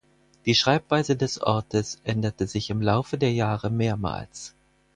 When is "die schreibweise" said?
0.47-1.15